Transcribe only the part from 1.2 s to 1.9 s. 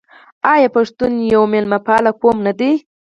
یو میلمه